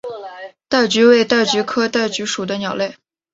[0.67, 2.97] 戴菊为戴菊科戴菊属的鸟类。